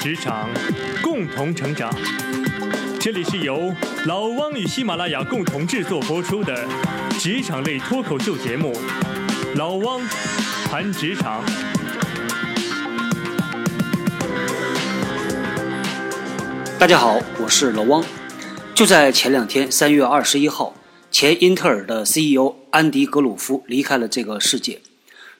[0.00, 0.48] 职场，
[1.02, 1.94] 共同成长。
[2.98, 3.70] 这里是由
[4.06, 6.66] 老汪与喜马拉雅共同制作播出的
[7.18, 8.72] 职场类脱口秀节目
[9.56, 10.00] 《老汪
[10.64, 11.44] 谈职场》。
[16.78, 18.02] 大家好，我是老汪。
[18.74, 20.74] 就在前两天，三月二十一号，
[21.10, 24.80] 前英特尔的 CEO 安迪·格鲁夫离开了这个世界。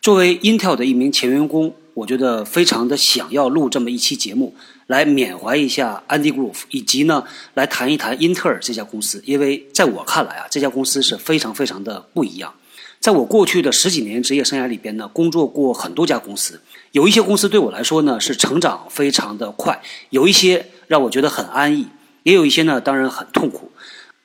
[0.02, 4.54] 作为英特尔的一名前员工，我觉得非常的想要录这么一期节目，
[4.86, 7.22] 来缅怀一下安迪·格鲁夫，以及呢，
[7.52, 9.22] 来谈一谈英特尔这家公司。
[9.26, 12.54] 因为在我看来啊，这家公司是非常非常的不一样。
[13.00, 16.58] 在我过去的十几年职业生涯里边呢，工作过很多家公司，
[16.92, 21.86] 有一些公司对我来说呢是成长非常的快，有一些让我觉得很安逸。
[22.22, 23.69] 也有一些呢，当然很痛苦。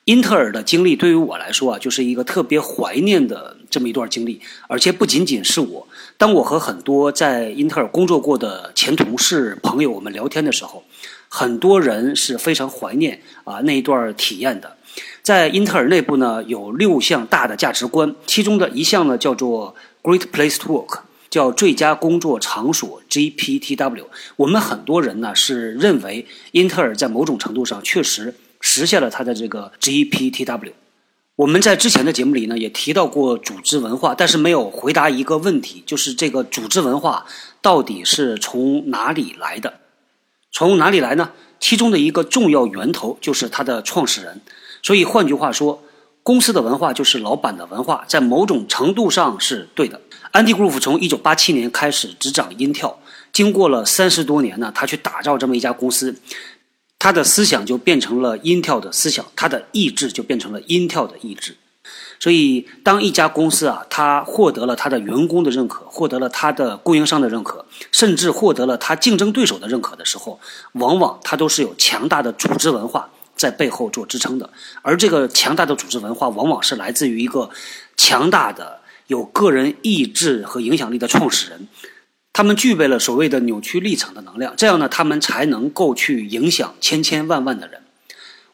[0.06, 4.40] 英特尔的经历对于我来说啊，就是一个特别怀念的这么一段经历。
[4.68, 10.84] 而且不仅仅是我，当我和很多在英特尔工作过的前同事朋友我们聊天的时候，
[11.28, 14.76] 很多人是非常怀念啊那一段体验的。
[15.22, 21.00] 在英特尔内部呢，有六项大的价值观，其中的一项呢叫做 “Great Place to Work”。
[21.28, 24.04] 叫最佳工作场所 GPTW。
[24.36, 28.32] 我们很多人呢是认为英特尔在某种程度上确实
[28.76, 30.72] 实现了它的这个 GPTW。
[31.36, 37.26] 我们在之前的节目里呢也提到过组织文化，但是没有回答一个问题，就是这个组织文化
[37.62, 39.80] 到底是从哪里来的？
[40.52, 41.30] 从哪里来呢？
[41.58, 44.40] 其中的一个重要源头就是它的创始人。
[44.82, 45.82] 所以换句话说，
[46.22, 50.00] 公司的文化就是老板的文化，在某种程度上是对的。
[50.32, 52.94] 安迪·格鲁夫从1987年开始执掌英特尔，
[53.32, 56.14] 经过了三十多年呢，他去打造这么一家公司，
[57.06, 61.56] 他的思想就变成了英特尔的思想，他的意志就变成了英特尔的意志。
[62.18, 70.40] 所以，当一家公司啊，他获得了他的员工的认可，获得了他的供应商的认可，甚至获得了他竞争对手的认可的时候，
[70.72, 74.50] 往往他都是有强大的组织文化在背后做支撑的。
[74.82, 77.48] 而这个强大的组织文化，往往是来自于一个
[77.96, 78.80] 强大的。
[79.06, 81.68] 有个人意志和影响力的创始人，
[82.36, 87.80] 他们具备了所谓的扭曲立场的能量，这样呢，他们才能够去影响千千万万的人。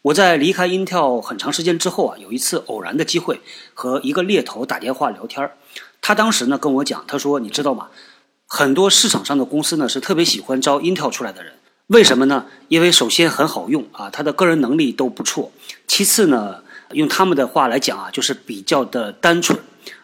[0.02, 3.40] 我在离开 Intel 很长时间之后啊，有一次偶然的机会
[3.74, 5.50] 和一个猎头打电话聊天
[6.00, 7.88] 他当时呢跟我讲，他说：“你知道吗？
[8.46, 11.54] 很多市场上的公司呢是特别喜欢招 Intel 出来的人，
[11.88, 12.46] 为什么呢？
[12.68, 15.50] 因为首先很好用啊，他的个人能力都不错；
[15.88, 16.62] 其次呢，
[16.92, 19.58] 用他们的话来讲啊，就是比较的单纯。”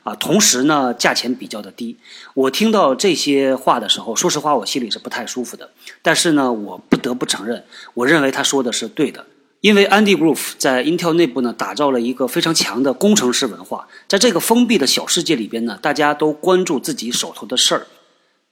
[0.08, 1.98] 啊，同时呢，价钱比较的低。
[2.32, 5.70] 我听到这些话的时候，说实话，我心里是不太舒服的。
[6.00, 9.26] 但是呢，我不得不承认，我认为他说的是对的。
[9.60, 13.86] 因为 Andy Grove 在 Intel 内部呢，打造了一个非常强的工程师文化。
[14.06, 17.86] 在这个封闭的小世界里边呢，大家都关注自己手头的事儿，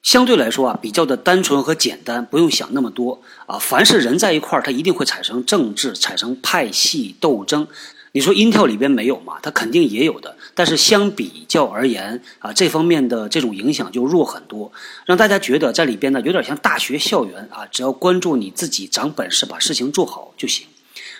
[0.03, 3.57] 相对来说啊，比较的单纯和简单，不用想那么多啊。
[3.59, 7.67] 凡是人在一块儿，他一定会产生政治，产生派系斗争。
[8.17, 9.35] 你说 Intel 里边没有嘛？
[9.43, 14.73] 它肯定也有的，但是相比较而言啊，这方面的这种影响就弱很多，
[15.05, 20.67] 让大家觉得在里边呢有点像大学校园啊，只要关注你自己长本事，把事情做好就行。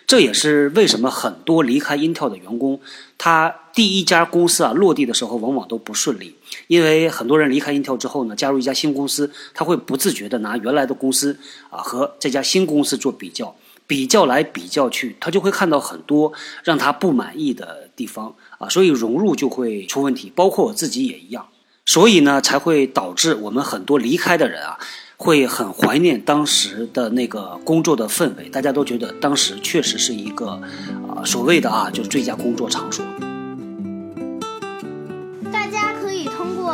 [0.07, 2.81] 这也是为什么很多离开 Intel 的员工，
[3.19, 6.35] 他第一家公司啊落地的时候往往都不顺利，
[6.67, 13.55] 因为很多人离开 Intel 之后呢，加入一家新公司，他会不自觉的拿原来的公司啊和这家新公司做比较。
[13.87, 16.33] 比较来比较去，他就会看到很多
[16.65, 21.47] 让他不满意的地方啊，所以融入就会出问题，包括我自己也一样，
[21.85, 24.79] 所以呢，才会导致我们很多离开的人啊，
[25.17, 30.61] 会很怀念当时的那个工作的氛围，大家都觉得当时确实是一个
[31.09, 33.05] 啊所谓的啊就是最佳工作场所。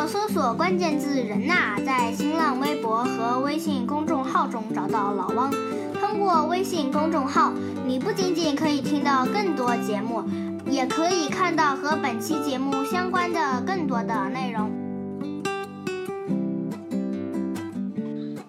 [0.07, 5.53] 搜索关键字“人呐”在新浪微博和微信公众号中找到老汪。
[6.01, 7.53] 通过微信公众号，
[7.87, 10.23] 你不仅仅可以听到更多节目，
[10.71, 14.71] 也可以看到和本期节目相关的更多的内容。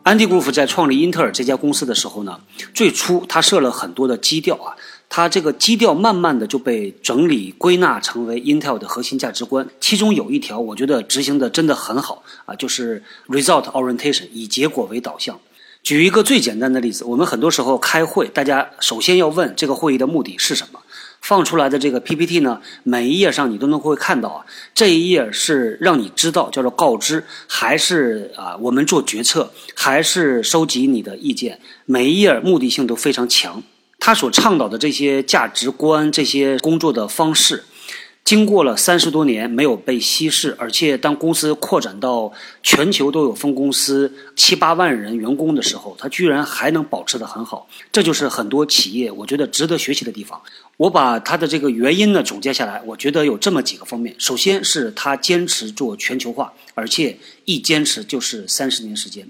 [0.03, 2.38] 安迪·格鲁夫在创立英特尔这家公司的时候呢，
[2.74, 4.75] 最初他设了很多的基调啊，
[5.15, 9.69] 他这个基调慢慢的就被整理归纳成为 Intel 的核心价值观。
[9.80, 15.39] 其中有一条，我觉得执行的真的很好啊，就是 result orientation，以结果为导向。
[15.83, 20.80] 举一个最简单的例子，我们很多时候开会，大家首先要问这个会议的目的是什么。
[21.21, 31.60] 放出来的这个 PPT 呢，每一页上你都能会看到啊，这一页是让你知道叫做告知，还是啊我们做决策，还是收集你的意见？
[31.86, 33.62] 每一页目的性都非常强。
[34.05, 37.63] 他所倡导的这些价值观、这些工作的方式，
[38.25, 42.29] 经过了三十多年没有被稀释，而且当公司扩展到
[42.61, 47.65] 全球都有分公司七八万人员工的时候，他居然还能保持得很好。
[47.94, 50.41] 这就是很多企业我觉得值得学习的地方。
[50.75, 59.25] 我把他的这个原因呢总结下来，我觉得有这么几个方面：首先是他坚持做全球化，而且一坚持就是三十年时间。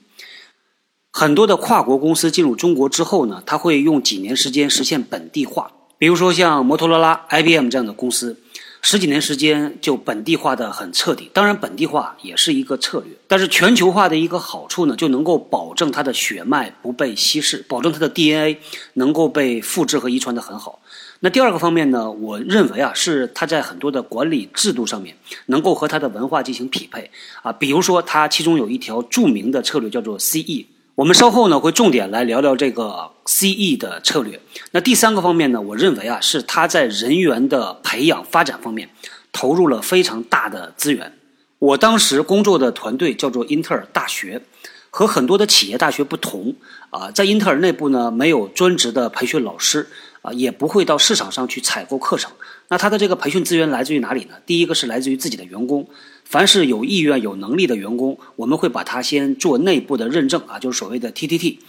[1.16, 8.40] 很多的跨国公司进入中国之后呢，它会用几年时间实现本地化，比如说像摩托罗拉、IBM 这样的公司。
[8.82, 18.60] 十几年时间就本地化的很彻底，当然本地化也是一个策略，但是全球化的一个好处呢，就能够保证它的血脉不被稀释，保证它的 DNA
[18.96, 20.80] 能够被复制和遗传的很好。
[21.20, 27.10] 那第二个方面呢，我认为啊，是它在很多的管理制度上面能够和它的文化进行匹配
[27.44, 30.66] 啊，比如说它其中有一条著名的策略叫做 CE。
[30.96, 34.40] 我们稍后呢会重点来聊聊这个 CE 的策略。
[34.72, 38.88] 那第三个方面呢，我认为啊是他在人员的培养发展方面
[39.32, 41.12] 投入了非常大的资源。
[41.58, 44.44] 我当时工作的团队叫做英特尔大学，
[44.92, 46.56] 和很多的企业大学不同
[46.92, 49.88] 啊，在英特尔内部呢没有专职的培训老师
[50.22, 52.32] 啊，也不会到市场上去采购课程。
[52.68, 54.36] 那他的这个培训资源来自于哪里呢？
[54.46, 55.88] 第一个是来自于自己的员工。
[56.34, 61.60] 凡是有意愿、有能力的员工，我们会把他先做内部的认证啊，就是所谓的 TTT，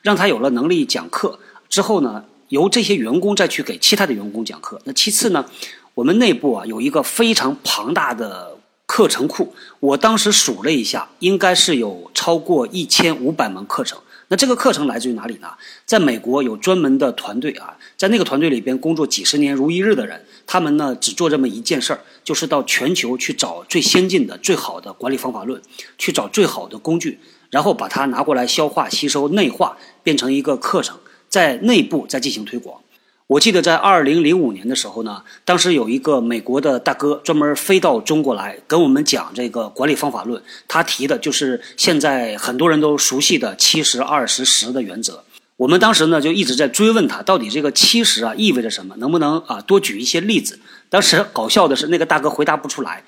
[0.00, 1.38] 让他有了能力讲课
[1.68, 4.80] 之后呢，由这些员工再去给其他的员工讲课。
[4.84, 5.44] 那其次呢，
[5.92, 8.56] 我们内部啊有一个非常庞大的
[8.86, 13.98] 课程库，我当时数了一下，应该是有超过一千五百门课程。
[14.28, 15.48] 那这个课程来自于哪里呢？
[15.84, 25.60] 在美国有专门的团队啊，在那个团队里边工作几十年如一日的人，他们呢只做这么一件事儿，就是到全球去找最先进的、最好的管理方法论，
[25.96, 27.20] 去找最好的工具，
[27.50, 30.98] 然后把它拿过来消化、吸收、内化，变成一个课程，
[31.28, 32.80] 在内部再进行推广。
[33.26, 45.23] 我记得在二零零五年的时候呢，当时有一个美国的大哥专门飞到中国来跟我们讲这个管理方法论，他提的就是现在很多人都熟悉的七十二十十的原则。
[45.56, 48.96] 我们当时呢就一直在追问他，到底这个七十啊意味着什么？
[48.96, 50.58] 能不能啊多举一些例子？
[50.88, 53.04] 当时搞笑的是那个大哥回答不出来，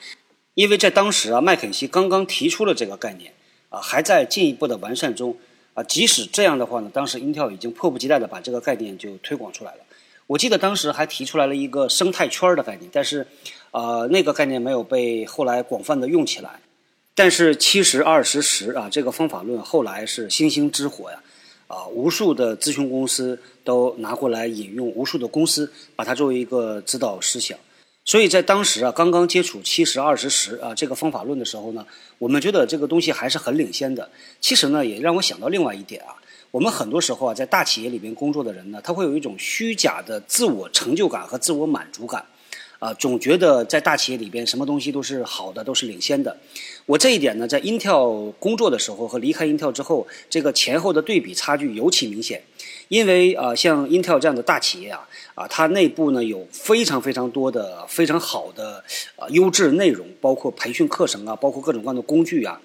[0.55, 3.33] 因为在当时啊麦肯锡刚刚提出了这个概念
[3.69, 5.37] 啊，还在进一步的完善中
[5.75, 5.83] 啊。
[5.83, 9.81] 即使这样的话呢，当时 Intel 已经迫不及待的把这个概念就推广出来了。
[10.29, 13.25] 我记得当时还提出来了一个生态圈的概念，但是，
[13.71, 16.61] 呃，那个概念没有被后来广泛的用起来。
[17.15, 21.23] 但是七十二十十啊，这个方法论后来是星星之火呀，
[21.67, 27.59] 啊无数的咨询公司都拿过来引用，无数的公司把它作为一个指导思想。
[28.05, 31.85] 所以在当时啊，刚刚接触七十二十十啊这个方法论的时候呢，
[32.19, 34.09] 我们觉得这个东西还是很领先的。
[34.41, 36.15] 其实呢，也让我想到另外一点啊。
[36.53, 42.25] 我们很多时候啊，在大企业里边工作的人呢，他会有一种虚假的自我成就感和自我满足感，
[42.79, 46.37] 啊，总觉得在大企业里边什么东西都是好的，都是领先的。
[46.87, 52.41] 我这一点呢，在 Intel 工作的时候和离开 Intel 之后，这个前后的对比差距尤其明显。
[52.87, 58.85] 因为啊，像 Intel 这样的大企业啊，啊，它内部呢有非常非常多的非常好的
[59.17, 62.61] 啊优质内容，包括培训课程啊，包括各种各样的工具啊。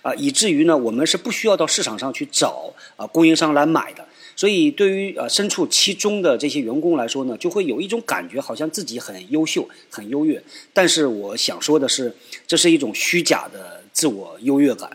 [0.00, 4.02] 啊，以至于呢，我们是不需要到市场上去找啊供应商来买的。
[4.36, 10.40] 所以，对于呃身处其中的这些员工来说呢，就会有一种感觉，好像自己很优秀、很优越。
[10.74, 12.14] 但是，我想说的是，
[12.46, 14.90] 这是一种虚假的自我优越感。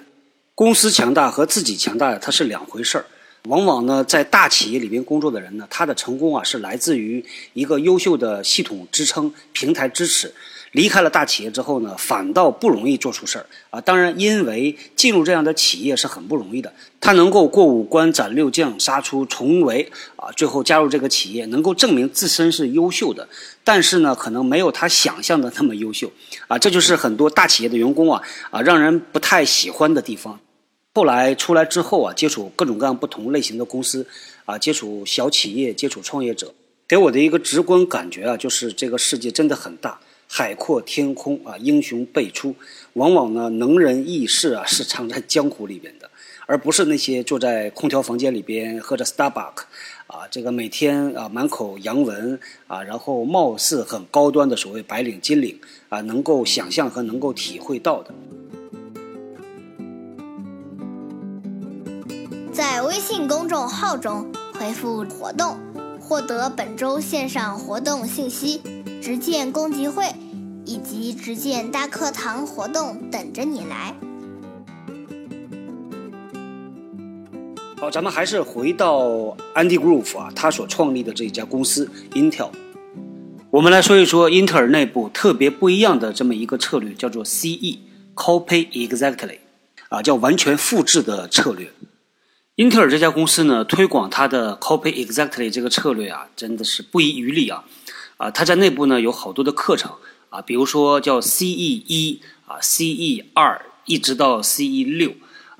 [0.53, 3.05] 公司强大和自己强大，它是两回事儿。
[3.45, 10.31] 往往呢，在大企业里边工作的人呢，他的成功啊，是来自于一个优秀的系统支撑、平台支持。
[10.71, 13.81] 离开了大企业之后呢，反倒不容易做出事儿啊。
[13.81, 16.71] 当然，因为进入这样的企业是很不容易的。
[17.01, 23.27] 他能够过五关斩六将，杀出重围啊，最后加入这个企业，能够证明自身是优秀的。
[23.63, 26.09] 但是呢，可能没有他想象的那么优秀
[26.47, 26.57] 啊。
[26.57, 30.39] 这就是很多大企业的员工啊啊，让人不太喜欢的地方。
[30.93, 34.07] 后来出来之后啊，接触各种各样不同类型的公司
[34.45, 36.53] 啊，接触小企业，接触创业者，
[36.87, 39.99] 给我的一个直观感觉啊，就是这个世界真的很大。
[40.33, 42.55] 海阔天空啊，英雄辈出。
[42.93, 46.09] 往往呢，能人异士啊，是藏在江湖里边的，
[46.45, 49.63] 而不是那些坐在空调房间里边喝着 Starbucks，
[50.07, 55.59] 啊，这个每天啊满口洋文啊，然后貌似很高端的所谓白领金领
[55.89, 58.13] 啊，能够想象和能够体会到的。
[62.53, 65.59] 在微信公众号中回复“活动”，
[65.99, 68.61] 获得本周线上活动信息。
[69.01, 70.05] 直见公集会
[70.65, 73.95] 以及直见大课堂活动等着你来。
[77.77, 82.49] 好，咱们还是回到 Andy Grove 啊，他所创立的这家公司 Intel。
[83.49, 89.39] 我们来说一说英特尔内部特别不一样的这么一个策略，叫做 CE（Copy Exactly），
[89.89, 91.71] 啊，叫完全复制的策略。
[92.55, 97.65] 英特尔这家公司呢，推广它的 Copy Exactly 这个策略啊，真的是不遗余力啊！
[98.17, 99.91] 啊，它在内部呢有好多的课程
[100.31, 105.11] 啊，比如说叫 CE 一啊，CE 二，一直到 CE 六。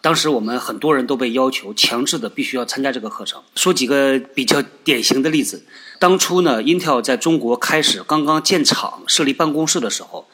[0.02, 3.44] 当时我们很多人都被要求强制的必须要参加这个课程。
[3.54, 5.64] 说几个比较典型的例子，
[6.00, 10.28] 当初呢，Intel 在中国开始刚刚建厂设立办公室的时候，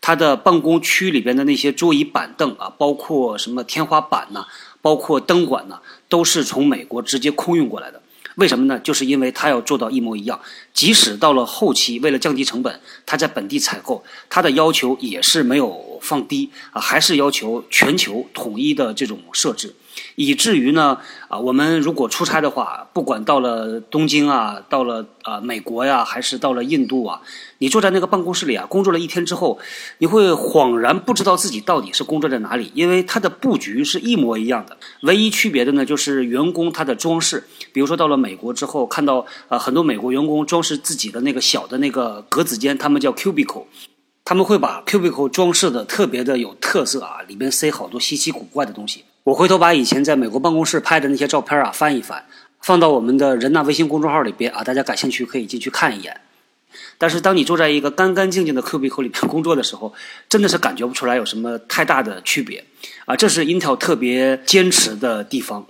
[0.00, 4.46] 它的办公区里边的那些桌椅板凳啊，包括什么天花板呐。
[4.82, 8.02] 包括灯管呢，都是从美国直接空运过来的。
[8.36, 8.78] 为什么呢？
[8.80, 10.40] 就是因为他要做到一模一样。
[10.72, 19.74] 即使到了后期，为了降低成本，他在本地采购，他的要求也是没有放低啊，还是要求全球统一的这种设置。
[20.16, 20.98] 以至于呢，
[21.28, 27.20] 啊，我们如果出差的话，不管到了东京啊，到了啊美国呀，还是到了印度啊，
[27.58, 29.58] 你坐在那个办公室里啊，工作了一天之后，
[29.98, 37.44] 你会恍然不知道自己到底是工作在哪里，因为它的布局是一模一样的，唯一区别的呢，就是员工他的装饰。
[37.72, 43.64] 比如说到了美国之后，看到啊很多美国员工装饰自己的那个小的那个格子间，他们叫 cubicle，
[44.24, 49.04] 他们会把 cubicle 装饰的特别的有特色啊，里面塞好多稀奇古怪的东西。
[49.24, 52.26] 我回头把以前在美国办公室拍的那些照片啊翻一翻，
[52.60, 56.20] 放到我们的人大微信公众号里边啊，大家感兴趣可以进去看一眼。
[56.98, 59.94] 但是当你坐在一个干干净净的 Q B 口里边工作的时候，
[60.28, 62.66] 真的是感觉不出来有什么太大的区别
[63.06, 63.16] 啊！
[63.16, 65.66] 这是 Intel 特别坚持的地方。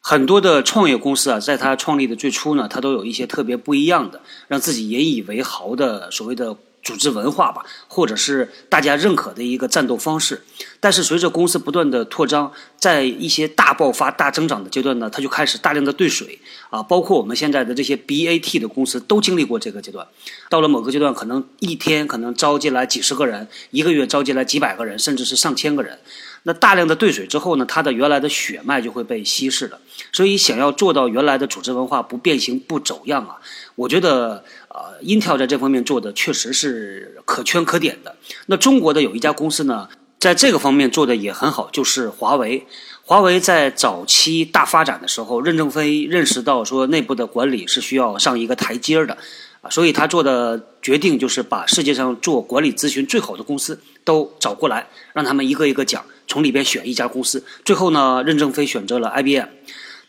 [0.00, 6.56] 很多的创业公司啊，在它创立的最初呢，它都有一些特别不一样的，让自己引以为豪的所谓的。
[6.86, 10.40] 组织文化吧，或者是大家认可的一个战斗方式。
[10.78, 16.38] 但是随着公司不断的扩张，在一些大爆发、大增长的阶段呢，它就开始大量的兑水
[16.70, 16.80] 啊。
[16.84, 20.06] 包括我们现在的这些 BAT 的公司都经历过这个阶段。
[20.48, 25.98] 到了某个阶段，可能一天可能招进来几十个人，一个月招进来几百个人，甚至是上千个人。
[26.44, 29.80] 那大量的兑水之后呢，它的原来的血脉就会被稀释了。
[30.12, 33.40] 所以想要做到原来的组织文化不变形、不走样啊，
[33.74, 34.44] 我觉得。
[34.76, 38.14] 呃，Intel 在这方面做的确实是可圈可点的。
[38.44, 42.66] 那中国的有一家公司呢，在这个方面做的也很好，就是华为。
[43.02, 49.16] 华为在早期大发展的时候，任正非认识到说内部的管理是需要上一个台阶的，
[49.62, 57.42] 啊，所以他做的决定就是把世界上做管理咨询最好的公司都找过来，让他们一个一个讲，从里边选一家公司。
[57.64, 59.46] 最后呢，任正非选择了 IBM。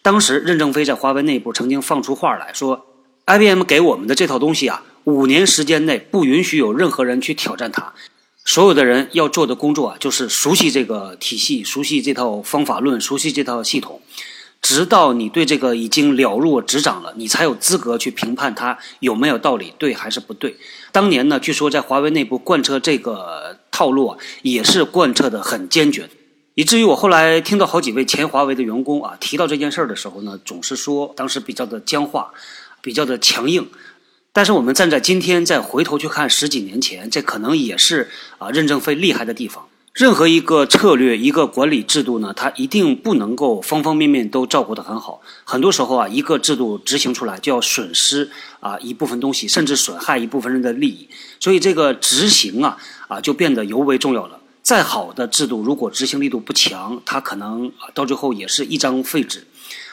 [0.02, 2.87] 当时任正非在华为内部曾经放出话来说。
[3.29, 7.93] IBM 给我们的这套东西啊，五年时间内不允许有任何人去挑战它。
[8.46, 14.00] 所有的人要做的工作啊，就是熟悉这个体系，熟悉这套方法论，熟悉这套系统，
[14.62, 20.55] 直到你对这个已经了若指掌了，你才有资格去评判它有没有道理，对还是不对。
[20.93, 26.10] 当年呢，据说在华为内部贯彻这个套路啊，也是贯彻的很坚决，
[26.55, 32.31] 以至于我后来听到好几位前华为的员工啊提到这件事儿的时候呢，总是说当时比较的僵化。
[32.88, 33.67] 比较的强硬，
[34.32, 39.67] 但是我们站在今天再回头去看十几年前，这可能也是啊任正非厉害的地方。
[39.91, 45.20] 任何一个策略、一个管理制度呢，它一定不能够方方面面都照顾得很好。
[45.44, 51.10] 很多时候啊，一个制度执行出来就要损失啊一部分东西，甚至损害一部分人的利益。
[51.41, 52.77] 所以这个执行啊
[53.10, 54.39] 啊就变得尤为重要了。
[54.62, 59.46] 再好的制度，如果执行力度不强，它可能到最后也是一张废纸。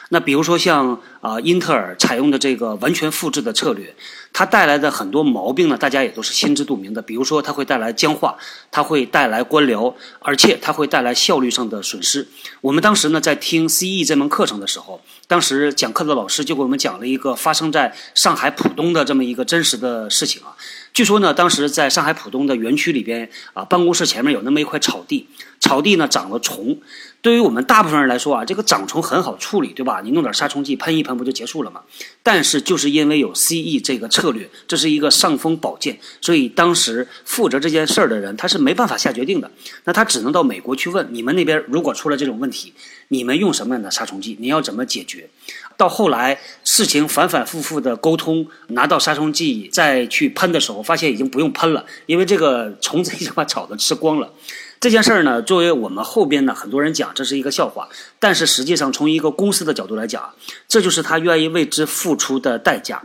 [0.09, 3.95] 那比如说像啊，英特尔采用的这个完全复制的策略，
[4.31, 7.01] 它带来的很多毛病呢，大家也都是心知肚明的。
[7.01, 8.37] 比如说，它会带来僵化，
[8.69, 12.27] 它会带来官僚，而且它会带来效率上的损失。
[12.61, 20.55] 我们当时呢，在听 CE 这门课程的时候，当时讲课的老师就给我们讲了一个发生在上海浦东的这么一个真实的事情啊。
[20.95, 25.27] 据说呢，当时在上海浦东的园区里边啊，办公室前面有那么一块草地，
[25.59, 26.79] 草地呢长了虫。
[27.21, 29.99] 对于我们大部分人来说啊，这个长虫很好处理，对吧？
[30.01, 31.81] 你弄点杀虫剂喷一喷不就结束了吗？
[32.23, 39.51] 但是就是因为有 CE 这个策略，这是一个尚风宝剑，所以当时负责这件事儿的人他是没办法下决定的。
[39.83, 42.73] 那他只能到美国去问你们那边，如果出了这种问题，
[43.09, 44.37] 你们用什么样的杀虫剂？
[44.39, 45.29] 你要怎么解决？
[45.77, 54.31] 到后来事情反反复复的沟通，拿到杀虫剂再去喷的时候，发现已经不用喷了，因为这个虫子已经把草都吃光了。
[54.79, 57.89] 这件事儿呢，作为我们后边呢，很多人讲这是一个笑话，
[58.19, 60.31] 但是实际上从一个公司的角度来讲，
[60.67, 63.01] 这就是他愿意为之付出的代价。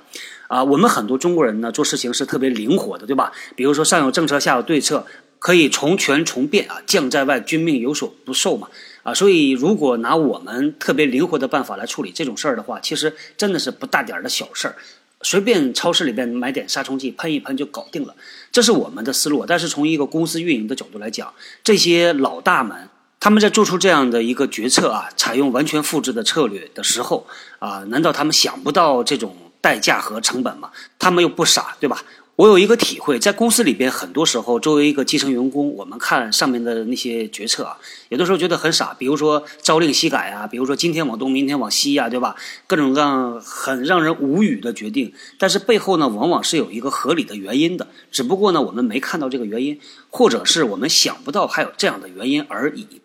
[0.48, 3.32] 啊，我们很多中国人呢做事情是特别灵活的，对吧？
[3.54, 5.06] 比如说上有政策，下有对策，
[5.38, 8.68] 可以从权从变啊，将在外，君命有所不受嘛。
[9.02, 14.76] 啊，所以如果拿我们特别灵活的办法来处理这种事儿的话，其实真的是不大点儿的小事儿。
[15.22, 18.14] 随便超市里边买点杀虫剂喷一喷就搞定了，
[18.50, 19.44] 这是我们的思路。
[19.46, 21.30] 但是从一个公司运营的角度来讲，
[21.62, 22.88] 这些老大们
[23.18, 27.26] 他们在做出这样的一个决策啊，采用完全复制的策略的时候
[27.58, 30.70] 啊，难道他们想不到这种代价和成本吗？
[30.98, 32.02] 他们又不傻，对吧？
[32.40, 37.76] 我有一个体会，在公司里边，很多时候作为一个基层员工，我们看上面的那些决策啊，
[38.08, 38.96] 有的时候觉得很傻。
[38.98, 42.34] 比如说朝令夕改啊，比如说今天往东，明天往西呀，对吧？
[42.66, 47.86] 各种各样很让人无语的决定，但是背后呢，往往是有一个合理的原因的。
[48.10, 49.78] 只不过呢，我们没看到这个原因，
[50.08, 53.02] 或者是我们想不到还有这样的原因而已。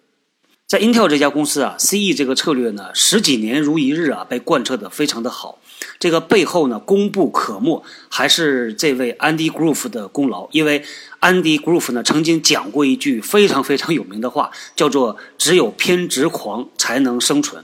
[0.67, 5.59] 在 Intel 这家公司啊，CE 这个策略呢，十几年如一日啊，被贯彻得非常的好。
[5.99, 10.49] 这个背后呢，功不可没，还是这位 Andy Grove 的功劳。
[10.51, 10.83] 因为
[11.21, 17.63] Andy Grove 呢，曾经讲过一句非常非常有名的话，叫做“只有偏执狂才能生存”。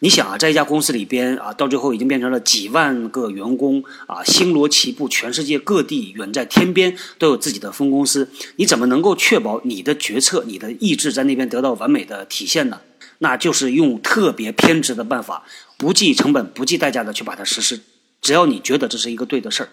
[0.00, 12.80] 你想啊，在一家公司里边啊，到最后已经变成了几万个员工啊，星罗棋布，全世界各地、远在天边都有自己的分公司，你怎么能够确保你的决策、你的意志在那边得到完美的体现呢？
[13.18, 15.42] 那就是用特别偏执的办法。
[15.76, 17.80] 不计成本、不计代价的去把它实施，
[18.22, 19.68] 只要你觉得这是一个对的事儿，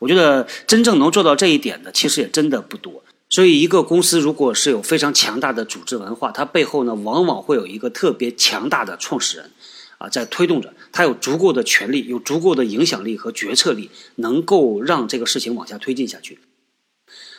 [0.00, 3.03] 我觉得真正能做到这一点的，其实也真的不多。
[3.34, 9.50] 所以，一个公司如果是有非常强大的组织文化，它背后呢，往往会有一个特别强大的创始人，
[9.98, 16.38] 啊，在推动着，他有足够的权力、有足够的影响力和决策力，能够让这个事情往下推进下去。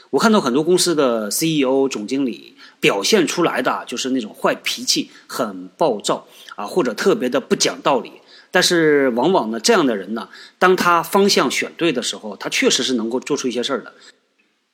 [0.10, 6.28] 我看到很多公司的 CEO、总经理表现出来的就是那种坏脾气、很暴躁。
[6.58, 8.12] 啊，或者特别的不讲道理，
[8.52, 10.28] 但是往往呢，这样的人呢，
[10.60, 13.94] 当他方向选对的时候，他确实是能够做出一些事儿的。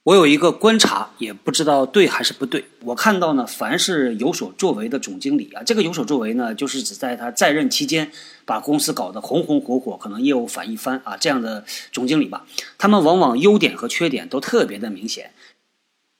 [0.03, 2.65] 我有一个观察，也不知道对还是不对。
[2.79, 8.11] 我看到呢，凡是有所作为的总经理啊，这个有所作为呢，就是指在他在任期间
[8.43, 12.47] 把公司搞得红红火火，可能业务反一番啊，这样的总经理吧，
[12.79, 15.31] 他们往往优点和缺点都特别的明显。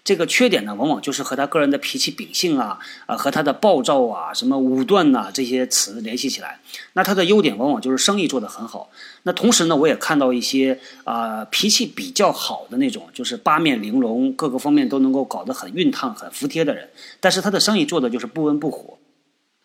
[0.03, 6.60] 这个缺点呢，往往就是和他个人的脾气秉性啊，啊，和他的暴躁啊、什么武断呐这些词联系起来。
[6.93, 8.89] 那他的优点往往就是生意做得很好。
[9.24, 18.98] 那同时呢，我也看到一些啊脾气比较好的那种，就是八面玲珑，各个方面都能够搞得很熨烫、很服帖的人，但是他的生意做的就是不温不火。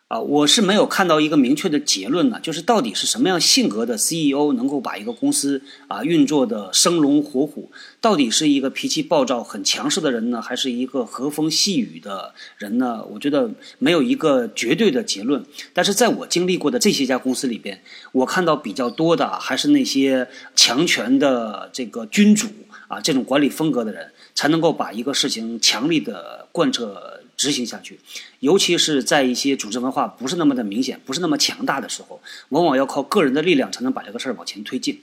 [0.09, 7.73] 啊，我是没有看到一个明确的结论呢，就是到底是什么样性格的 CEO 能够把一个公司啊运作的生龙活虎？
[8.01, 13.05] 到底是一个脾气暴躁、很强势的人呢，还是一个和风细雨的人呢？
[13.11, 15.45] 我觉得没有一个绝对的结论。
[15.73, 22.47] 但是在我经历过的这些家公司里边，我看到比较多的还是那些强权的这个君主
[22.87, 27.16] 啊，这种管理风格的人，才能够把一个事情强力的贯彻。
[27.37, 28.01] 执行下去，
[28.41, 35.03] 尤其是在一些组织文化不是那么的明显、不是那么强大的时候，往往要靠个人的力量才能把这个事儿往前推进。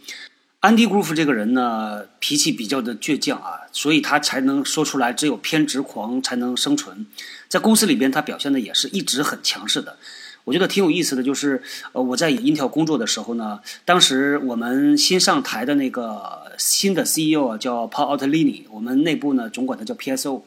[0.60, 7.06] 安迪·格鲁夫这个人呢，脾气比较的倔强啊，所以他才能说出来“只有偏执狂才能生存”。
[7.50, 9.98] 在公司里边，他表现的也是一直很强势的。
[10.46, 20.41] 我觉得挺有意思的就是，呃，我在 Intel 工作的时候呢，当时我们新上台的那个新的 CEO 啊，叫 Paul out lini 我们内部呢总管他叫 PSO。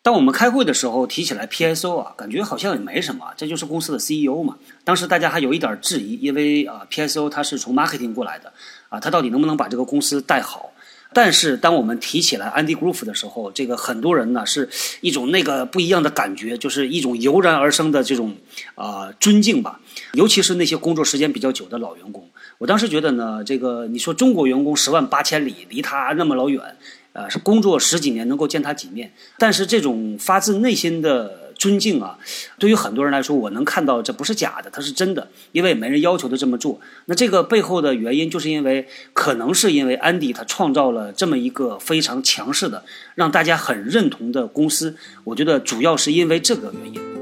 [0.00, 4.56] 当我们开会的时候提起来 PSO 啊，感觉好像也没什么，这就是公司的 CEO 嘛。
[4.84, 8.52] 当时大家还有一点质疑，因为啊 PSO 他是从 marketing 过来的，
[8.88, 10.72] 啊他到底能不能把这个公司带好？
[11.12, 14.68] 但是当我们提起来 Andy Grove 的时候，这个很多人呢是
[15.00, 18.36] 一种那个不一样的感觉，就是一种油然而生的这种
[18.74, 19.80] 啊尊敬吧。
[20.12, 26.76] 尤其是那些工作时间比较久的老员工，我当时觉得呢，这个你说中国员工十万八千里，离他那么老远。
[27.18, 32.16] 啊，是工作十几年能够见他几面，但是这种发自内心的尊敬啊，
[32.58, 36.80] 对于很多人来说，我能看到这不是假的，它是真的，因为没人要求他这么做。
[37.06, 42.84] 那这个背后的原因，就是因为可能是因为安迪他创造了这么一个非常强势的、
[43.16, 44.96] 让大家很认同的公司。
[45.24, 47.17] 我觉得主要是因为这个原因。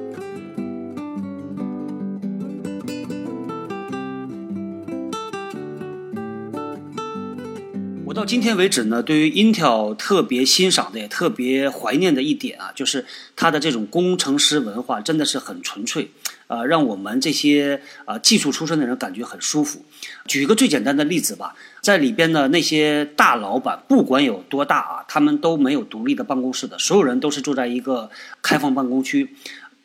[8.17, 13.05] 到今天为止呢，对于 Intel 特别欣赏的也特别怀念的一点啊，就是
[13.37, 16.11] 它的这种工程师文化真的是很纯粹，
[16.47, 19.85] 啊，让我们这些啊技术出身的人感觉很舒服。
[20.25, 29.37] 举一个最简单的例子吧，在里边的那些大老板，不管有多大啊，他们都没有独立的办公室的，所有人都是住在一个开放办公区。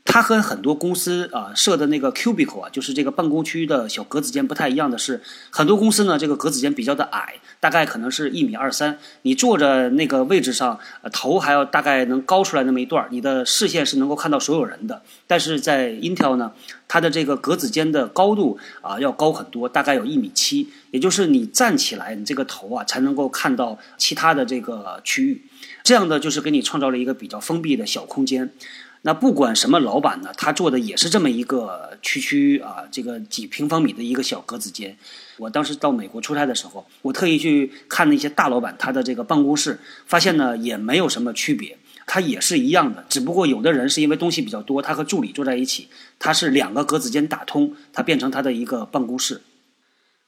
[0.04, 10.80] 它和很多公司啊设的那个 cubicle 啊，就是这个办公区的小格子间不太一样的是，很多公司呢这个格子间比较的矮，大概可能是一米二三，你坐着那个位置上，
[11.14, 15.02] 头还要大概能高出来那么一段，你的视线是能够看到所有人的。
[15.28, 16.52] 但是在 Intel 呢，
[16.88, 25.46] 它的这个格子间的高度啊要高很多，大概有一米七，也就是你站起来，你这个头啊才能够看到其他的这个区域，
[25.84, 28.52] 这样的就是给你创造了一个比较封闭的小空间。
[29.04, 34.96] 那不管什么老板呢，他做的也是这么一个区区啊，这个几平方米的一个小格子间。
[35.38, 43.04] 我当时到美国出差的时候，我特意去看那些大老板他的这个办公室，发现呢也没有什么区别，他也是一样的。
[43.10, 45.88] 只不过有的人是因为东西比较多，他和助理坐在一起，
[46.20, 49.42] 他是两个格子间打通，他变成他的一个办公室。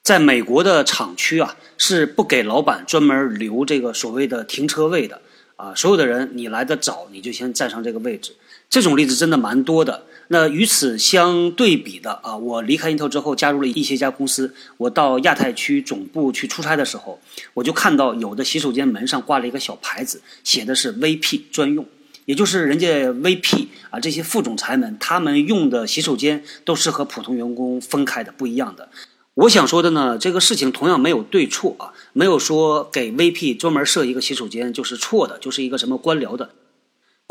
[0.02, 5.22] 在美国的厂区啊，是不给老板专门留这个所谓的停车位的
[5.58, 8.34] 啊，所有的人你来的早，你就先占上这个位置。
[8.74, 10.02] 这种例子真的蛮多的。
[10.30, 14.52] 那与此相对比的啊，我离开 Intel 之后，加入了一些家公司。
[14.78, 17.20] 我到亚太区总部去出差的时候，
[17.54, 21.86] 我就看到有的洗手间门上挂了一个小牌子，写的是 VP 专用，
[22.26, 28.90] 也就是人家 VP 啊这些副总裁们他们用的洗手间都是和普通员工分开的，不一样的。
[29.36, 36.50] 我想说的呢，这个事情同样没有对错啊，没有说给 VP 专门设一个洗手间就是错的，就是一个什么官僚的。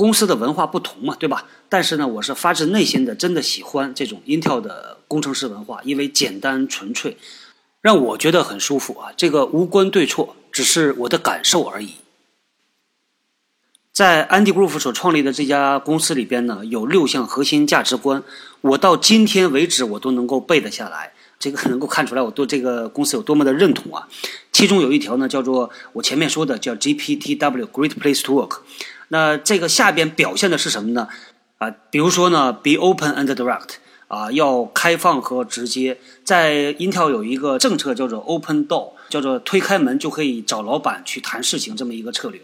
[0.03, 1.47] 公司的文化不同嘛，对吧？
[1.69, 7.17] 但是呢，我是发自内心的真的喜欢这种 Intel 的工程师文化，因为简单纯粹，
[7.81, 9.13] 让我觉得很舒服啊。
[9.17, 11.93] 这个无关对错，只是我的感受而已。
[13.93, 18.25] 在 Andy Grove 所创立的这家公司里边呢，有六项核心价值观，
[18.61, 21.13] 我到今天为止我都能够背得下来。
[21.39, 24.09] 这个能够看出来我对这个公司有多么的认同啊。
[24.53, 28.63] 其中有一条呢，叫做我前面说的叫 GPTW，Great Place to Work。
[29.13, 31.07] 那这个下边表现的是什么呢？
[31.59, 33.75] 啊，比如说呢，be open and direct，
[34.09, 35.99] 啊，要开放和直接。
[36.25, 42.41] 在 Intel 有一个政策叫做 open door，叫做推开门就可以找老板去谈事情这么一个策略。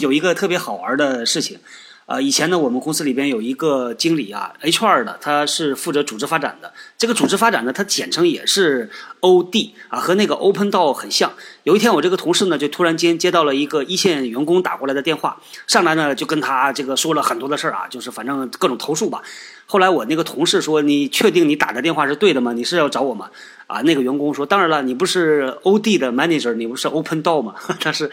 [0.00, 1.58] 有一个特别好玩的事情。
[2.06, 6.70] 呃，以前呢，我们公司里边有一个经理啊，HR 的，他是负责组织发展的。
[6.98, 8.90] 这个组织发展呢，它简称也是
[9.20, 11.32] OD 啊，和那个 Open Door 很像。
[11.62, 19.22] 有一天，我这个同事呢，就突然间接到了一个一线员工打过来的电话，上来呢就跟他这个说了很多的事儿啊，就是反正各种投诉吧。
[19.64, 22.52] 后来我那个同事说：“你确定你打的电话是对的吗？
[22.52, 23.30] 你是要找我吗？”
[23.66, 28.10] 啊，那个员工说：“当然了，你不是 OD 的 Manager，你不是 Open Door 吗？” 他是。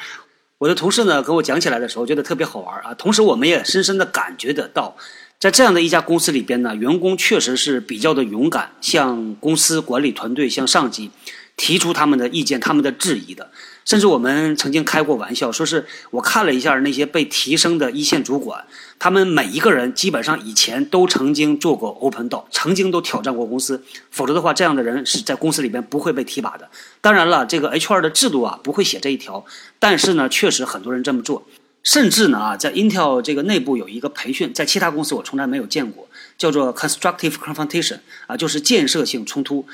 [0.61, 2.93] 我的同事呢，跟我讲起来的时候，觉得特别好玩啊。
[2.93, 4.95] 同时，我们也深深的感觉得到，
[5.39, 11.09] 在这样的一家公司里边呢，员工确实是比较的勇敢，向公司管理团队、向上级
[11.57, 13.49] 提出他们的意见、他们的质疑的。
[13.83, 18.63] 甚至我们曾经开过玩笑，说是我看了一下那些被提升的一线主管，
[18.99, 26.69] 他们每一个人基本上以前都曾经做过 open door，曾经都挑战过公司，否则的话，这样的人是在公司里边不会被提拔的。
[27.01, 29.43] 当然了，这个 HR 的制度啊不会写这一条，
[29.79, 31.43] 但是呢，确实很多人这么做，
[31.83, 39.65] 甚至呢啊，在 Intel 这个内部有一个培训，在其他公司我从来没有见过，叫做 constructive confrontation，啊，就是建设性冲突。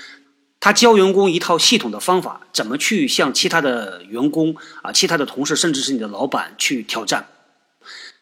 [0.59, 7.27] 他教员工一套系统的方法，怎么去向其他的员工啊、其他的同事，甚至是你的老板去挑战。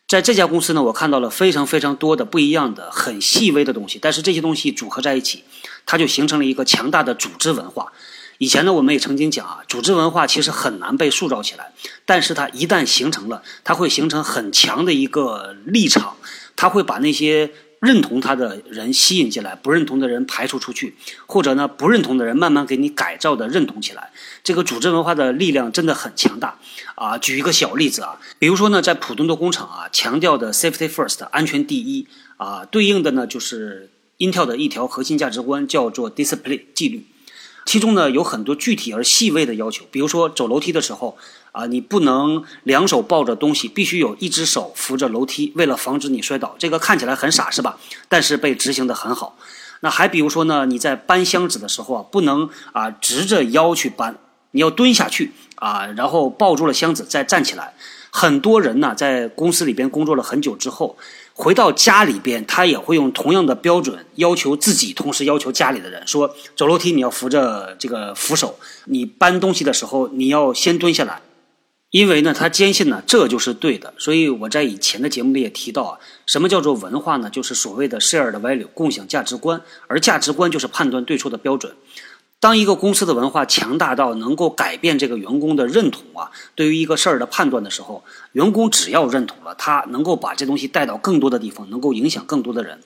[0.07, 5.43] 在这家公司呢，我看到了非常非常多的不一样的、很细微的东西，但是这些东西组合在一起，
[5.85, 7.91] 它就形成了一个强大的组织文化。
[8.37, 11.71] 以前呢，我们也曾经讲啊，组织文化其实很难被塑造起来，
[12.05, 16.17] 但是它一旦形成了，它会形成很强的一个立场，
[16.55, 17.51] 它会把那些。
[17.81, 24.11] 认同他的人吸引进来，不认同的人排除出去，或者呢，不认同的人慢慢给你改造的认同起来。
[24.43, 26.57] 这个组织文化的力量真的很强大
[26.95, 27.17] 啊！
[27.17, 32.07] 举一个小例子啊，比如说呢，在普通的工厂啊，强调的 safety first 安全第一
[32.37, 37.05] 啊，对应的呢就是 Intel 的一条核心价值观叫做 discipline 纪律，
[37.65, 41.17] 其中呢有很多具体而细微的要求，比如说走楼梯的时候。
[41.55, 46.53] 啊，你不能两手抱着东西，必须有一只手扶着楼梯，为了防止你摔倒。
[46.59, 47.77] 这个看起来很傻，是吧？
[48.09, 49.37] 但是被执行的很好。
[49.79, 54.17] 那还比如说呢，你在搬箱子的时候啊，不能啊直着腰去搬，
[54.51, 57.73] 你要蹲下去啊，然后抱住了箱子再站起来。
[58.11, 60.97] 很多人呢，在公司里边工作了很久之后，
[61.37, 71.21] 回到家里边，他也会用同样的标准要求自己，同时要求家里的人，说走楼梯你要扶着这个扶手，你搬东西的时候你要先蹲下来。
[71.91, 73.93] 因为呢，他坚信呢，这就是对的。
[73.97, 77.29] 所以我在以前的节目里也提到啊，什么叫做文化呢？
[77.29, 81.73] 就是所谓的 shared value 共享价值观，而价值观就是判断对错的标准。
[82.45, 88.03] 当一个公司的文化强大到能够改变这个员工的认同啊，对于一个事儿的判断的时候，
[88.33, 92.79] 员工只要认同了，他能够把这东西带到更多的地方，能够影响更多的人。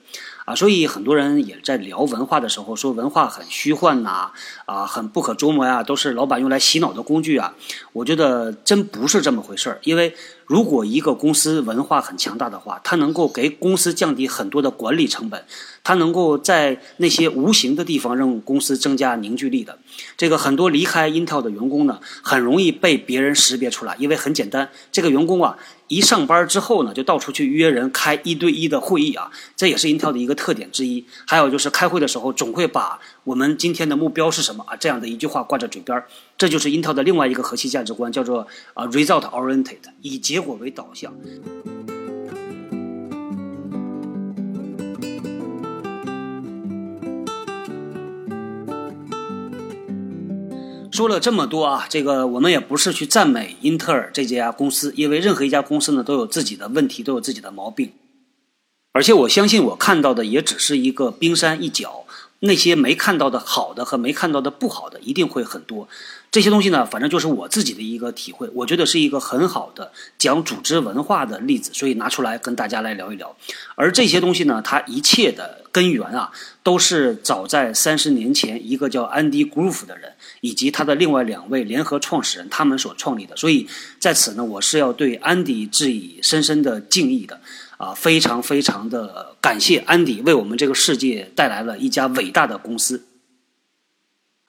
[0.46, 4.30] 啊，所以很多人也在聊文化的时候说文化很虚幻呐，
[4.64, 7.52] 啊，很不可捉摸呀，都是老板用来洗脑的工具啊。
[7.92, 10.16] 我觉得真不是这么回事儿，因为
[10.50, 15.44] 如果一个公司文化很强大的话，它能够给公司降低很多的管理成本，
[15.84, 19.78] 它能够在那些无形的地方让公司增加凝聚力的。
[20.16, 25.56] 这个很多离开 Intel 的员工呢，很容易被别人识别出来，因为很简单，这个员工啊。
[25.86, 31.04] 一上班之后呢，就到处去约人开一对一的会议啊，这也是 Intel 的一个特点之一。
[31.26, 36.06] 还有就是开会的时候，总会把我们今天的目标是什么啊这样的一句话挂在嘴边儿，
[36.38, 41.12] 这就是 Intel 的另外一个核心价值观，叫做啊 result oriented，以结果为导向。
[50.90, 57.92] 说了这么多啊，这个我们也不是去赞美英特尔这家公司，因为任何一家公司呢都有自己的问题，都有自己的毛病。
[58.92, 62.04] 而且我相信我看到的也只是一个冰山一角，
[62.40, 65.88] 那些没看到的好的和没看到的不好的一定会很多。
[66.30, 73.36] 这些东西呢，反正就是我自己的一个体会，我觉得是一个很好的讲组织文化的例子，所以拿出来跟大家来聊一聊。
[73.74, 76.30] 而这些东西呢，它一切的根源啊，
[76.62, 83.36] 都是早在三十年前，一个叫安迪·格鲁夫的人以及他的另外两位联合创始人他们所创立的。
[83.36, 83.66] 所以
[83.98, 87.40] 在此呢，我是要对安迪致以深深的敬意的，
[87.80, 93.06] 啊，非常非常的感谢安迪为我们这个世界带来了一家伟大的公司。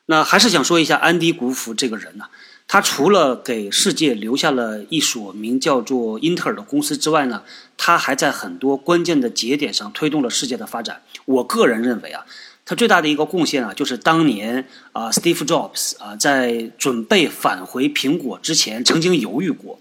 [0.08, 2.26] 那还是想说一下安迪·古夫这个人呢，
[2.67, 7.44] 他除了给世界留下了一所名叫做英特尔的公司之外呢，
[7.78, 11.02] 他还在很多关键的节点上推动了世界的发展。
[11.24, 12.26] 我个人认为啊，
[12.65, 19.80] 他最大的一个贡献啊，就是当年啊，Steve Jobs 啊，在准备返回苹果之前，曾经犹豫过，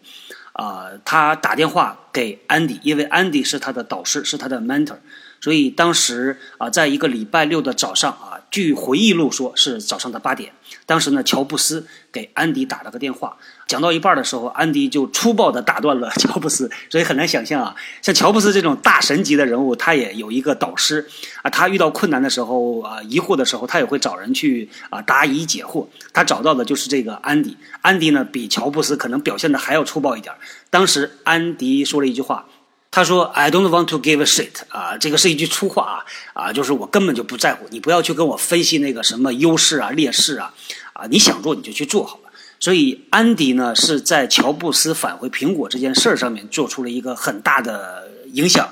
[0.61, 4.99] 啊，他打电话给安迪，因为安迪是他的导师，是他的 mentor。
[5.40, 10.53] 所以当时啊，在一个礼拜六的早上啊，据回忆录说是早上的八点。
[10.87, 13.37] 当时呢，乔布斯给安迪打了个电话，
[13.69, 16.69] 讲到一半的时候，安迪就粗暴地打断了 乔布斯。
[16.89, 21.07] 所以很难想象啊，像乔布斯这种大神级的人物，他也有一个导师
[21.43, 21.51] 啊。
[21.51, 25.87] 他遇到困难的时候啊，疑惑的时候，他也会找人去啊答疑解惑。
[26.13, 27.57] 他找到的就是这个安迪。
[27.83, 30.35] 安迪呢，比乔布斯可能表现的还要粗暴一点。
[30.71, 32.47] 当时安迪说了一句话。
[32.90, 40.53] 他说：“I don't want to give a shit 啊，这个是一句粗话啊，啊，就是我根本就不在乎，你不要去跟我分析那个什么优势啊、劣势啊，
[40.94, 42.31] 啊，你想做你就去做好了。
[42.59, 48.68] 所以安迪呢是在乔布斯返回苹果这件事儿上面做出了一个很大的影响。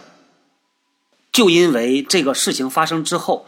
[1.31, 3.47] 就因为这个事情发生之后，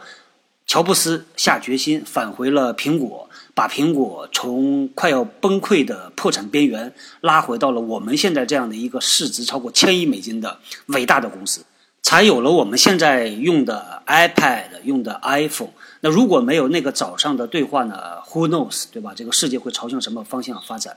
[0.71, 11.65] 乔布斯下决心返回了苹果。”把苹果从快要崩溃的破产边缘拉回到了我们现在这样的一个市值超过千亿美金的伟大的公司，
[12.01, 15.71] 才有了我们现在用的 iPad、用的 iPhone。
[15.99, 19.11] 那如果没有那个早上的对话呢？Who knows，对吧？
[19.13, 20.95] 这个世界会朝向什么方向发展？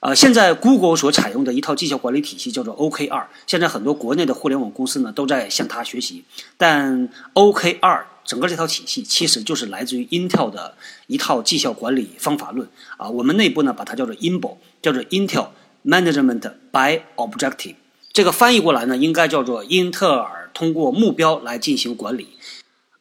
[0.00, 6.24] 呃，现在 Google 所采用的一套绩效管理体系叫做 OKR，现在很多国内的互联网公司呢都在向它学习，
[6.56, 8.04] 但 OKR。
[8.26, 10.74] 整个这套体系其实就是来自于 Intel 的
[11.06, 15.46] 一套绩效管理方法论啊，我们内部呢把它叫做 INBO，叫做 Intel
[15.84, 17.76] Management by Objective，
[18.12, 22.28] 这个翻译过来呢应该叫做英特尔通过目标来进行管理。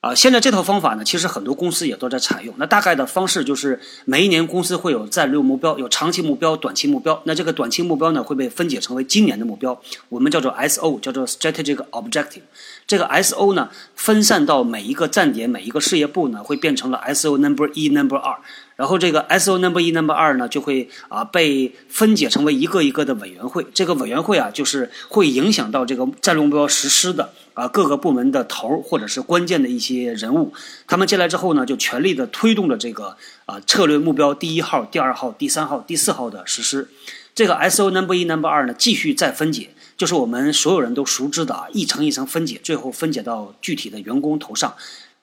[0.06, 2.54] 啊，现在这套方法呢，其实很多公司也都在采用。
[2.60, 7.20] 那大概的方式就是，每一年公司会有战略目标，有长期目标、短期目标。
[7.24, 12.44] 那这个短期目标呢，会被分解成为今年的目标，我们叫做 SO，叫做 Strategic Objective。
[12.86, 18.36] 这个 SO 呢，分散到每一个站点、每一个事业部呢，会变成了 SO Number 一、Number 二。
[18.76, 23.66] 然后这个 SO Number 一、Number 二呢，就会啊被分解成为一个一个的委员会。
[23.74, 30.54] 这个委员会啊，就是会影响到这个战略目标实施的啊各个部门的头或者是关键的一些人物。
[30.86, 36.88] 他们进来之后呢，就全力的推动着这个啊策略目标第一号、第二号、第三号、第四号的实施。
[37.34, 44.74] 这个 SO Number 一、Number 二呢，继续再分解，就是我们所有人都熟知的啊一层一层分解，最后分解到具体的员工头上。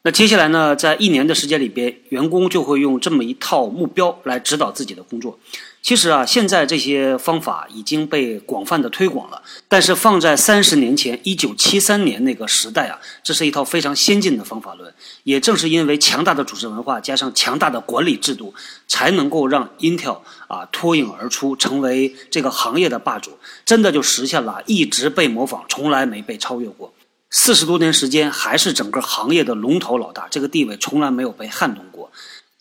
[0.02, 5.38] 那接下来呢，在一年的时间里边，员工就会用这么一套目标来指导自己的工作。
[5.82, 14.94] 其实啊，现在这些方法已经被广泛的推广了，但是放在三十年前，一九七三年那个时代啊，这是一套非常先进的方法论。
[15.24, 18.54] 也正是因为强大的组织文化加上强大的管理制度，
[18.86, 23.32] 才能够让 Intel 啊脱颖而出，成为这个行业的霸主，
[23.64, 26.94] 真的就实现了一直被模仿，从来没被超越过。
[27.28, 31.91] 四十多年时间，还是整个行业的龙头老大，这个地位从来没有被撼动过。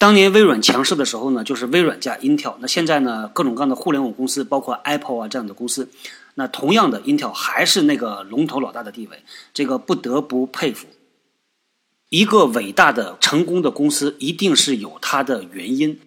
[0.01, 2.55] 当年微软强势的时候呢，就是微软加 Intel。
[2.57, 5.87] 那现在呢，各种各样的互联网公司，包括 Apple 啊这样的公司，
[6.33, 9.21] 那同样的 Intel 还是那个龙头老大的地位，
[9.53, 10.87] 这个不得不佩服。
[12.09, 15.99] 一个伟大的成功的公司一定是有它的原因。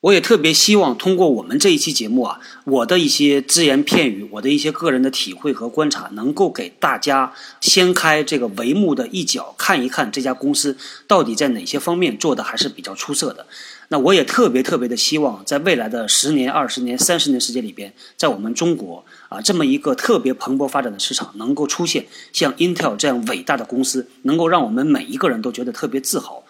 [0.00, 10.74] 我也特别希望通过我们这一期节目啊，我的一些只言片语，我的一些个人的体会和观察，能够给大家掀开这个帷幕的一角，看一看这家公司
[11.06, 13.44] 到底在哪些方面做的还是比较出色的。
[13.88, 26.42] 那我也特别特别的希望，在未来的十年、二十年、三十年时间里边，在我们中国啊这么一个特别蓬勃发展的市场，能够出现像 Intel 这样伟大的公司，能够让我们每一个人都觉得特别自豪。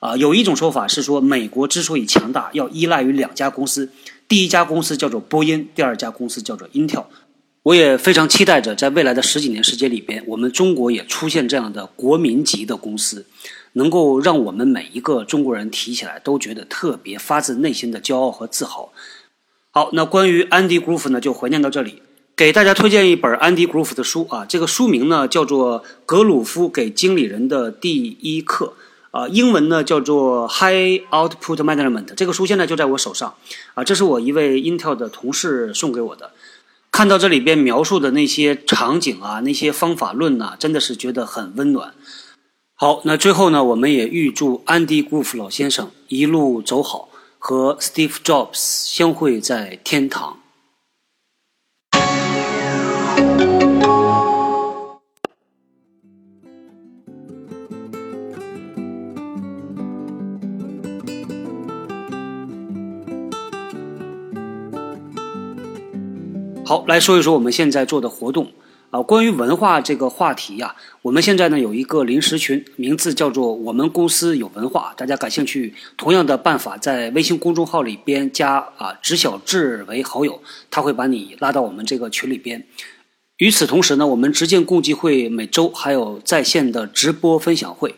[0.00, 3.90] 啊，有一种说法是说，美国之所以强大，要依赖于两家公司，
[4.28, 7.04] 第一家公司叫做波音，第二家公司叫做 Intel。
[7.62, 13.26] 我也非常期待着，在未来的十几年时间里边，我们中国也出现这样的国民级的公司，
[13.72, 18.92] 能够让我们每一个中国人提起来都觉得特别发自内心的骄傲和自豪。
[19.72, 22.02] 好，那关于安迪·格鲁夫呢，就怀念到这里，
[22.36, 28.74] 给大家推荐一本安迪·格鲁夫的书啊，这个书名呢叫做《格鲁夫给经理人的第一课》。
[29.16, 33.32] 啊，英文呢叫做 High Output Management，这个书现在就在我手上，
[33.72, 36.32] 啊，这是我一位 Intel 的同事送给我的。
[36.90, 41.94] 看到这里边描述的那些场景啊，那些方法论呐，真的是觉得很温暖。
[42.74, 50.40] 好，那最后呢，我们也预祝安迪·古夫老先生一路走好，和 Steve Jobs 相会在天堂。
[66.68, 68.50] 好，来说一说我们现在做的活动
[68.90, 69.00] 啊。
[69.00, 74.92] 关于文化这个话题呀，我们现在呢有一个临时群，名字叫做“我们公司有文化”。
[74.98, 82.66] 大家感兴趣，同样的办法，在微信公众号里边加啊“直小智”为好友，他会把你拉到我们这个群里边。
[83.36, 87.94] 与此同时呢，我们直建共济会每周还有在线的直播分享会。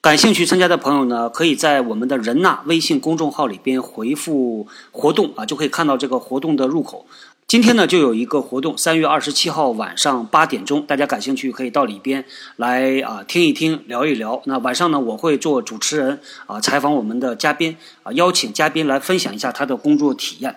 [0.00, 7.06] 感兴趣参加的朋友呢，可以在我们的人纳微信公众号里边回复“活动”啊，就可以看到这个活动的入口。
[7.46, 12.24] 今天呢，就有一个活动，三月二十七号晚上八点钟，大家感兴趣可以到里边
[12.56, 14.40] 来啊听一听，聊一聊。
[14.46, 20.56] 那晚上呢，我会做主持人啊，采访我们的嘉宾啊，邀请嘉宾来分享一下他的工作体验。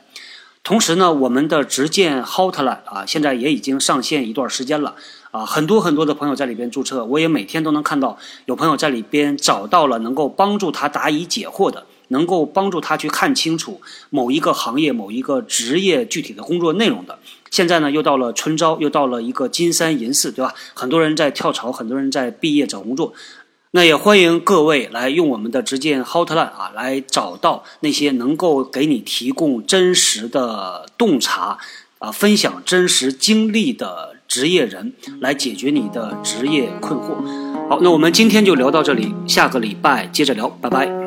[0.64, 4.96] 同时呢，我们的直建 Hotline 啊，现在也已经上线一段时间了
[5.32, 11.86] 啊，很多很多的朋友在里边注册，我也每天都能看到有朋友在里边找到了能够帮助他答疑解惑的。
[12.10, 17.20] 能够帮助他去看清楚某一个行业、某一个职业具体的工作内容的。
[17.50, 20.54] 现在呢，又到了春招，又到了一个金三银四，对吧？
[20.74, 23.14] 很多人在跳槽，很多人在毕业找工作。
[23.72, 31.58] 那也欢迎各位来用我们的直见 Hotline 啊，来找到那些能够给你提供真实的洞察
[32.00, 37.16] 啊，分享真实经历的职业人，来解决你的职业困惑。
[37.70, 41.07] 好，那我们今天就聊到这里，下个礼拜接着聊，拜拜。